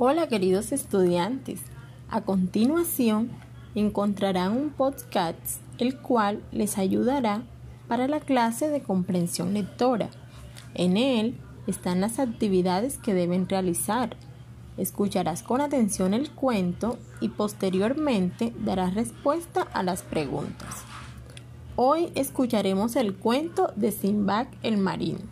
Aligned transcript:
Hola 0.00 0.28
queridos 0.28 0.70
estudiantes, 0.70 1.58
a 2.08 2.20
continuación 2.20 3.32
encontrarán 3.74 4.56
un 4.56 4.70
podcast 4.70 5.36
el 5.78 5.98
cual 5.98 6.40
les 6.52 6.78
ayudará 6.78 7.42
para 7.88 8.06
la 8.06 8.20
clase 8.20 8.68
de 8.68 8.80
comprensión 8.80 9.54
lectora. 9.54 10.08
En 10.74 10.96
él 10.96 11.36
están 11.66 12.00
las 12.00 12.20
actividades 12.20 12.96
que 12.96 13.12
deben 13.12 13.48
realizar. 13.48 14.16
Escucharás 14.76 15.42
con 15.42 15.60
atención 15.60 16.14
el 16.14 16.30
cuento 16.30 16.96
y 17.20 17.30
posteriormente 17.30 18.54
darás 18.64 18.94
respuesta 18.94 19.62
a 19.72 19.82
las 19.82 20.02
preguntas. 20.02 20.84
Hoy 21.74 22.12
escucharemos 22.14 22.94
el 22.94 23.16
cuento 23.16 23.72
de 23.74 23.90
Simbad 23.90 24.46
el 24.62 24.76
Marino. 24.76 25.22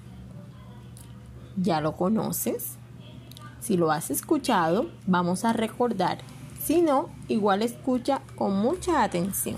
¿Ya 1.56 1.80
lo 1.80 1.96
conoces? 1.96 2.78
Si 3.66 3.76
lo 3.76 3.90
has 3.90 4.12
escuchado, 4.12 4.92
vamos 5.08 5.44
a 5.44 5.52
recordar. 5.52 6.18
Si 6.62 6.82
no, 6.82 7.10
igual 7.26 7.62
escucha 7.62 8.22
con 8.36 8.54
mucha 8.54 9.02
atención. 9.02 9.56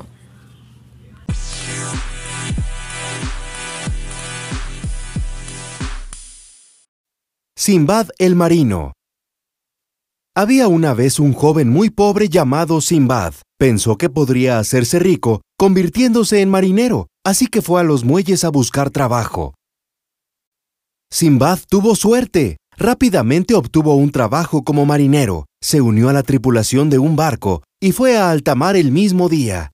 Simbad 7.54 8.08
el 8.16 8.34
Marino 8.34 8.94
Había 10.34 10.68
una 10.68 10.94
vez 10.94 11.20
un 11.20 11.34
joven 11.34 11.68
muy 11.68 11.90
pobre 11.90 12.30
llamado 12.30 12.80
Simbad. 12.80 13.34
Pensó 13.58 13.98
que 13.98 14.08
podría 14.08 14.58
hacerse 14.58 14.98
rico 14.98 15.42
convirtiéndose 15.58 16.40
en 16.40 16.48
marinero, 16.48 17.08
así 17.26 17.46
que 17.46 17.60
fue 17.60 17.82
a 17.82 17.84
los 17.84 18.04
muelles 18.04 18.42
a 18.44 18.48
buscar 18.48 18.88
trabajo. 18.88 19.52
Simbad 21.10 21.58
tuvo 21.68 21.94
suerte. 21.94 22.56
Rápidamente 22.78 23.54
obtuvo 23.54 23.96
un 23.96 24.12
trabajo 24.12 24.62
como 24.62 24.86
marinero, 24.86 25.46
se 25.60 25.80
unió 25.80 26.10
a 26.10 26.12
la 26.12 26.22
tripulación 26.22 26.90
de 26.90 27.00
un 27.00 27.16
barco 27.16 27.64
y 27.80 27.90
fue 27.90 28.16
a 28.16 28.30
alta 28.30 28.54
mar 28.54 28.76
el 28.76 28.92
mismo 28.92 29.28
día. 29.28 29.72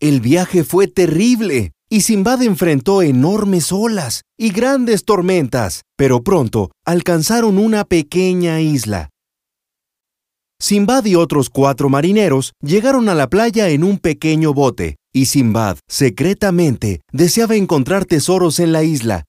El 0.00 0.22
viaje 0.22 0.64
fue 0.64 0.88
terrible 0.88 1.72
y 1.90 2.00
Simbad 2.00 2.42
enfrentó 2.42 3.02
enormes 3.02 3.72
olas 3.72 4.22
y 4.38 4.52
grandes 4.52 5.04
tormentas, 5.04 5.82
pero 5.98 6.22
pronto 6.22 6.70
alcanzaron 6.86 7.58
una 7.58 7.84
pequeña 7.84 8.62
isla. 8.62 9.10
Simbad 10.58 11.04
y 11.04 11.14
otros 11.14 11.50
cuatro 11.50 11.90
marineros 11.90 12.54
llegaron 12.62 13.10
a 13.10 13.14
la 13.14 13.28
playa 13.28 13.68
en 13.68 13.84
un 13.84 13.98
pequeño 13.98 14.54
bote, 14.54 14.96
y 15.14 15.26
Simbad 15.26 15.76
secretamente 15.88 17.02
deseaba 17.12 17.54
encontrar 17.54 18.06
tesoros 18.06 18.60
en 18.60 18.72
la 18.72 18.82
isla, 18.82 19.24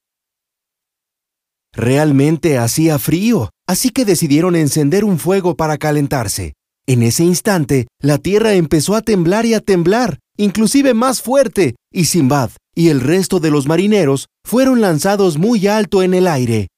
Realmente 1.74 2.58
hacía 2.58 2.98
frío, 2.98 3.50
así 3.66 3.90
que 3.90 4.04
decidieron 4.04 4.56
encender 4.56 5.04
un 5.04 5.18
fuego 5.18 5.56
para 5.56 5.78
calentarse. 5.78 6.54
En 6.86 7.02
ese 7.02 7.24
instante, 7.24 7.86
la 8.00 8.18
tierra 8.18 8.54
empezó 8.54 8.96
a 8.96 9.02
temblar 9.02 9.44
y 9.44 9.54
a 9.54 9.60
temblar, 9.60 10.18
inclusive 10.36 10.94
más 10.94 11.20
fuerte, 11.20 11.74
y 11.92 12.06
Simbad 12.06 12.50
y 12.78 12.90
el 12.90 13.00
resto 13.00 13.40
de 13.40 13.50
los 13.50 13.66
marineros 13.66 14.28
fueron 14.46 14.80
lanzados 14.80 15.36
muy 15.36 15.66
alto 15.66 16.04
en 16.04 16.14
el 16.14 16.28
aire. 16.28 16.68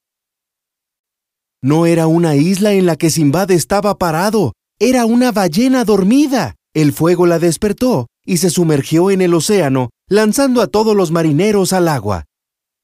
No 1.63 1.85
era 1.85 2.07
una 2.07 2.37
isla 2.37 2.73
en 2.73 2.87
la 2.87 2.97
que 2.97 3.11
Simbad 3.11 3.51
estaba 3.51 3.99
parado, 3.99 4.55
era 4.81 5.05
una 5.05 5.31
ballena 5.31 5.85
dormida. 5.85 6.55
El 6.75 6.95
fuego 6.95 7.27
la 7.27 7.39
despertó 7.39 8.07
y 8.25 8.39
se 8.39 8.49
sumergió 8.49 9.11
en 9.11 9.21
el 9.21 9.35
océano, 9.35 9.91
lanzando 10.09 10.63
a 10.63 10.69
todos 10.69 10.97
los 10.97 11.11
marineros 11.11 11.75
al 11.75 11.89
agua. 11.89 12.25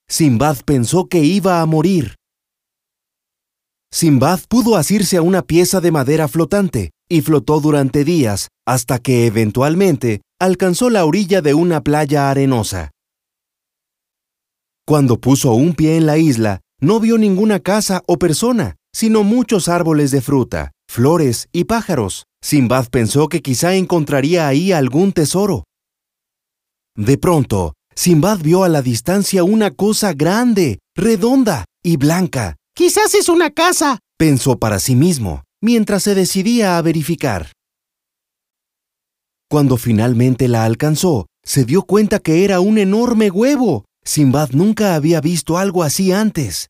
Simbad 0.09 0.59
pensó 0.65 1.09
que 1.09 1.19
iba 1.19 1.61
a 1.61 1.67
morir. 1.67 2.15
Simbad 3.93 4.41
pudo 4.49 4.77
asirse 4.77 5.17
a 5.17 5.23
una 5.23 5.43
pieza 5.43 5.81
de 5.81 5.91
madera 5.91 6.29
flotante 6.29 6.91
y 7.09 7.23
flotó 7.23 7.61
durante 7.61 8.05
días 8.05 8.49
hasta 8.67 8.99
que 8.99 9.27
eventualmente 9.27 10.23
alcanzó 10.41 10.91
la 10.91 11.05
orilla 11.05 11.41
de 11.41 11.55
una 11.55 11.81
playa 11.81 12.31
arenosa. 12.31 12.91
Cuando 14.87 15.21
puso 15.21 15.53
un 15.55 15.75
pie 15.75 15.97
en 15.97 16.07
la 16.07 16.19
isla, 16.19 16.61
no 16.81 17.01
vio 17.01 17.19
ninguna 17.19 17.59
casa 17.59 18.03
o 18.07 18.19
persona, 18.19 18.77
sino 18.95 19.25
muchos 19.25 19.69
árboles 19.69 20.11
de 20.11 20.21
fruta, 20.21 20.73
flores 20.89 21.49
y 21.53 21.65
pájaros. 21.65 22.25
Simbad 22.43 22.87
pensó 22.91 23.29
que 23.29 23.43
quizá 23.43 23.75
encontraría 23.75 24.47
ahí 24.47 24.71
algún 24.71 25.13
tesoro. 25.13 25.65
De 26.97 27.19
pronto, 27.19 27.75
Simbad 27.99 28.41
vio 28.41 28.63
a 28.63 28.69
la 28.69 28.83
distancia 28.83 29.43
una 29.43 29.71
cosa 29.71 30.13
grande, 30.13 30.79
redonda 30.95 31.65
y 31.83 31.97
blanca. 31.97 32.57
Quizás 32.75 33.15
es 33.15 33.29
una 33.31 33.51
casa, 33.51 34.01
pensó 34.19 34.59
para 34.59 34.79
sí 34.79 34.95
mismo, 34.95 35.45
mientras 35.63 36.03
se 36.03 36.15
decidía 36.15 36.77
a 36.77 36.83
verificar. 36.83 37.53
Cuando 39.49 39.79
finalmente 39.79 40.47
la 40.47 40.65
alcanzó, 40.65 41.27
se 41.43 41.65
dio 41.65 41.83
cuenta 41.83 42.19
que 42.19 42.45
era 42.45 42.61
un 42.61 42.79
enorme 42.79 43.31
huevo. 43.31 43.87
Simbad 44.05 44.51
nunca 44.51 44.95
había 44.95 45.21
visto 45.21 45.57
algo 45.57 45.83
así 45.83 46.13
antes. 46.13 46.69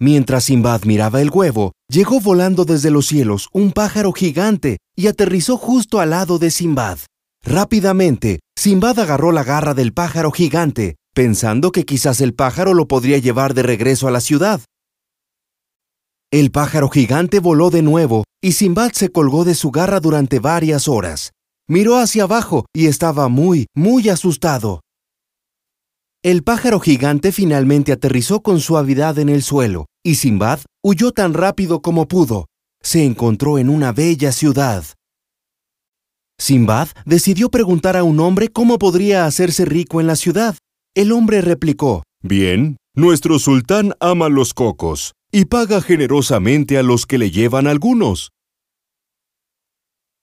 Mientras 0.00 0.44
Simbad 0.44 0.84
miraba 0.84 1.20
el 1.20 1.30
huevo, 1.30 1.72
llegó 1.88 2.20
volando 2.20 2.64
desde 2.64 2.90
los 2.90 3.06
cielos 3.06 3.48
un 3.52 3.72
pájaro 3.72 4.12
gigante 4.12 4.78
y 4.96 5.06
aterrizó 5.06 5.56
justo 5.58 6.00
al 6.00 6.10
lado 6.10 6.38
de 6.38 6.50
Simbad. 6.50 6.98
Rápidamente, 7.46 8.40
Simbad 8.58 8.98
agarró 8.98 9.30
la 9.30 9.44
garra 9.44 9.72
del 9.72 9.92
pájaro 9.92 10.32
gigante, 10.32 10.96
pensando 11.14 11.70
que 11.70 11.84
quizás 11.84 12.20
el 12.20 12.34
pájaro 12.34 12.74
lo 12.74 12.88
podría 12.88 13.18
llevar 13.18 13.54
de 13.54 13.62
regreso 13.62 14.08
a 14.08 14.10
la 14.10 14.20
ciudad. 14.20 14.62
El 16.32 16.50
pájaro 16.50 16.88
gigante 16.88 17.38
voló 17.38 17.70
de 17.70 17.82
nuevo 17.82 18.24
y 18.42 18.52
Simbad 18.52 18.90
se 18.92 19.10
colgó 19.10 19.44
de 19.44 19.54
su 19.54 19.70
garra 19.70 20.00
durante 20.00 20.40
varias 20.40 20.88
horas. 20.88 21.30
Miró 21.68 21.98
hacia 21.98 22.24
abajo 22.24 22.66
y 22.74 22.86
estaba 22.86 23.28
muy, 23.28 23.66
muy 23.76 24.08
asustado. 24.08 24.80
El 26.24 26.42
pájaro 26.42 26.80
gigante 26.80 27.30
finalmente 27.30 27.92
aterrizó 27.92 28.42
con 28.42 28.58
suavidad 28.58 29.20
en 29.20 29.28
el 29.28 29.44
suelo 29.44 29.86
y 30.04 30.16
Simbad 30.16 30.58
huyó 30.84 31.12
tan 31.12 31.32
rápido 31.32 31.80
como 31.80 32.08
pudo. 32.08 32.46
Se 32.82 33.04
encontró 33.04 33.58
en 33.58 33.68
una 33.68 33.92
bella 33.92 34.32
ciudad. 34.32 34.84
Simbad 36.38 36.88
decidió 37.04 37.50
preguntar 37.50 37.96
a 37.96 38.04
un 38.04 38.20
hombre 38.20 38.48
cómo 38.48 38.78
podría 38.78 39.26
hacerse 39.26 39.64
rico 39.64 40.00
en 40.00 40.06
la 40.06 40.16
ciudad. 40.16 40.56
El 40.94 41.12
hombre 41.12 41.40
replicó, 41.40 42.02
Bien, 42.22 42.76
nuestro 42.94 43.38
sultán 43.38 43.94
ama 44.00 44.28
los 44.28 44.54
cocos 44.54 45.12
y 45.32 45.46
paga 45.46 45.80
generosamente 45.80 46.78
a 46.78 46.82
los 46.82 47.06
que 47.06 47.18
le 47.18 47.30
llevan 47.30 47.66
algunos. 47.66 48.30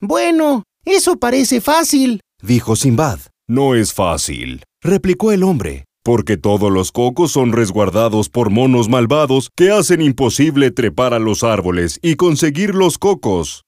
Bueno, 0.01 0.63
eso 0.85 1.17
parece 1.17 1.61
fácil, 1.61 2.21
dijo 2.41 2.75
Simbad. 2.75 3.19
No 3.47 3.75
es 3.75 3.93
fácil, 3.93 4.63
replicó 4.81 5.31
el 5.31 5.43
hombre, 5.43 5.85
porque 6.03 6.37
todos 6.37 6.71
los 6.71 6.91
cocos 6.91 7.31
son 7.31 7.51
resguardados 7.51 8.29
por 8.29 8.49
monos 8.49 8.89
malvados 8.89 9.49
que 9.55 9.71
hacen 9.71 10.01
imposible 10.01 10.71
trepar 10.71 11.13
a 11.13 11.19
los 11.19 11.43
árboles 11.43 11.99
y 12.01 12.15
conseguir 12.15 12.75
los 12.75 12.97
cocos. 12.97 13.63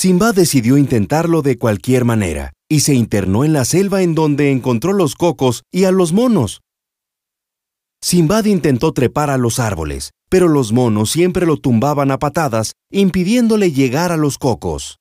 Simba 0.00 0.30
decidió 0.30 0.78
intentarlo 0.78 1.42
de 1.42 1.58
cualquier 1.58 2.04
manera 2.04 2.52
y 2.68 2.80
se 2.80 2.94
internó 2.94 3.42
en 3.42 3.52
la 3.52 3.64
selva 3.64 4.00
en 4.00 4.14
donde 4.14 4.52
encontró 4.52 4.92
los 4.92 5.16
cocos 5.16 5.64
y 5.72 5.86
a 5.86 5.90
los 5.90 6.12
monos. 6.12 6.60
Simbad 8.00 8.44
intentó 8.44 8.92
trepar 8.92 9.28
a 9.28 9.38
los 9.38 9.58
árboles, 9.58 10.12
pero 10.30 10.46
los 10.46 10.72
monos 10.72 11.10
siempre 11.10 11.46
lo 11.46 11.56
tumbaban 11.56 12.12
a 12.12 12.20
patadas, 12.20 12.74
impidiéndole 12.92 13.72
llegar 13.72 14.12
a 14.12 14.16
los 14.16 14.38
cocos. 14.38 14.98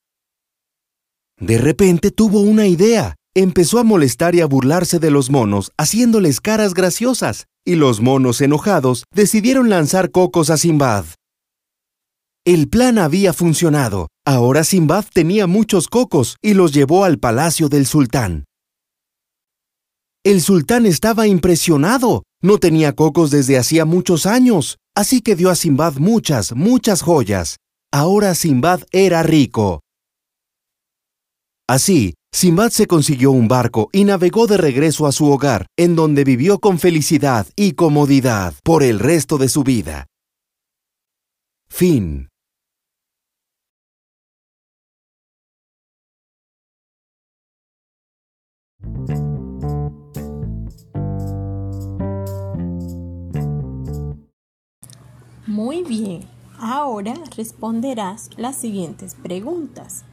De 1.40 1.60
repente 1.60 2.10
tuvo 2.10 2.42
una 2.42 2.66
idea. 2.66 3.14
Empezó 3.36 3.78
a 3.78 3.84
molestar 3.84 4.34
y 4.34 4.42
a 4.42 4.48
burlarse 4.48 4.98
de 4.98 5.12
los 5.12 5.30
monos, 5.30 5.74
haciéndoles 5.78 6.42
caras 6.42 6.74
graciosas, 6.74 7.46
y 7.64 7.76
los 7.76 8.02
monos 8.02 8.42
enojados 8.42 9.04
decidieron 9.14 9.70
lanzar 9.70 10.10
cocos 10.10 10.50
a 10.50 10.58
Simbad. 10.58 11.06
El 12.48 12.70
plan 12.70 12.98
había 12.98 13.34
funcionado. 13.34 14.08
Ahora 14.28 14.66
Simbad 14.66 15.06
tenía 15.14 15.48
muchos 15.48 15.88
cocos 15.88 16.36
y 16.42 16.54
los 16.54 16.74
llevó 16.74 17.06
al 17.06 17.18
palacio 17.18 17.70
del 17.70 17.86
sultán. 17.86 18.44
El 20.26 20.42
sultán 20.42 20.86
estaba 20.86 21.28
impresionado. 21.28 22.24
No 22.44 22.58
tenía 22.58 22.92
cocos 22.92 23.32
desde 23.32 23.58
hacía 23.58 23.86
muchos 23.86 24.26
años, 24.26 24.80
así 24.98 25.22
que 25.22 25.38
dio 25.38 25.50
a 25.50 25.56
Simbad 25.56 25.96
muchas, 25.96 26.54
muchas 26.54 27.04
joyas. 27.04 27.56
Ahora 27.90 28.36
Simbad 28.36 28.82
era 28.92 29.24
rico. 29.24 29.80
Así, 31.66 32.16
Simbad 32.34 32.72
se 32.72 32.86
consiguió 32.86 33.32
un 33.32 33.48
barco 33.48 33.88
y 33.94 34.04
navegó 34.04 34.46
de 34.46 34.58
regreso 34.58 35.08
a 35.08 35.14
su 35.14 35.32
hogar, 35.32 35.68
en 35.78 35.96
donde 35.96 36.26
vivió 36.26 36.60
con 36.60 36.80
felicidad 36.80 37.48
y 37.56 37.76
comodidad 37.76 38.56
por 38.66 38.84
el 38.84 39.00
resto 39.00 39.38
de 39.38 39.48
su 39.48 39.64
vida. 39.64 40.06
Fin. 41.70 42.28
Muy 55.46 55.84
bien, 55.84 56.28
Ahora 56.60 57.14
responderás 57.36 58.32
las 58.36 58.56
siguientes 58.56 59.14
preguntas. 59.14 60.06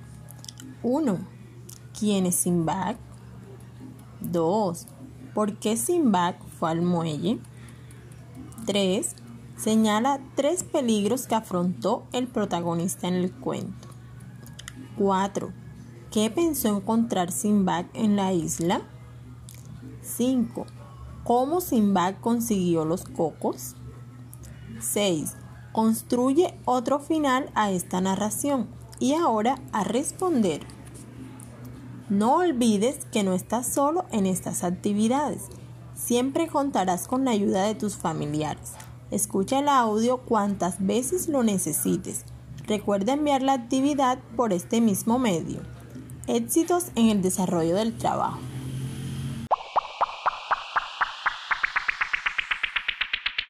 1. 0.82 1.16
¿Quién 1.98 2.26
es 2.26 2.34
Sinbad? 2.34 2.96
2. 4.20 4.86
¿Por 5.32 5.56
qué 5.58 5.78
Sinbad 5.78 6.34
fue 6.58 6.70
al 6.70 6.82
muelle? 6.82 7.38
3. 8.66 9.16
Señala 9.56 10.20
tres 10.34 10.64
peligros 10.64 11.26
que 11.26 11.34
afrontó 11.34 12.04
el 12.12 12.26
protagonista 12.26 13.08
en 13.08 13.14
el 13.14 13.32
cuento. 13.32 13.88
4. 14.98 15.50
¿Qué 16.14 16.30
pensó 16.30 16.68
encontrar 16.68 17.32
Sinbad 17.32 17.86
en 17.92 18.14
la 18.14 18.32
isla? 18.32 18.82
5. 20.00 20.64
¿Cómo 21.24 21.60
Sinbad 21.60 22.14
consiguió 22.20 22.84
los 22.84 23.02
cocos? 23.02 23.74
6. 24.78 25.32
Construye 25.72 26.56
otro 26.66 27.00
final 27.00 27.50
a 27.56 27.72
esta 27.72 28.00
narración. 28.00 28.68
Y 29.00 29.14
ahora 29.14 29.58
a 29.72 29.82
responder. 29.82 30.60
No 32.08 32.36
olvides 32.36 33.06
que 33.06 33.24
no 33.24 33.32
estás 33.32 33.66
solo 33.66 34.04
en 34.12 34.26
estas 34.26 34.62
actividades. 34.62 35.46
Siempre 35.96 36.46
contarás 36.46 37.08
con 37.08 37.24
la 37.24 37.32
ayuda 37.32 37.64
de 37.64 37.74
tus 37.74 37.96
familiares. 37.96 38.74
Escucha 39.10 39.58
el 39.58 39.68
audio 39.68 40.18
cuantas 40.18 40.76
veces 40.78 41.26
lo 41.26 41.42
necesites. 41.42 42.24
Recuerda 42.68 43.14
enviar 43.14 43.42
la 43.42 43.54
actividad 43.54 44.20
por 44.36 44.52
este 44.52 44.80
mismo 44.80 45.18
medio. 45.18 45.73
Éxitos 46.26 46.86
en 46.96 47.10
el 47.10 47.20
desarrollo 47.20 47.76
del 47.76 47.92
trabajo. 47.92 48.38